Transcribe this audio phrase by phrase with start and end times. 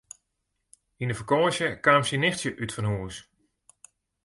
[1.01, 3.15] Yn de fakânsje kaam syn nichtsje útfanhûs.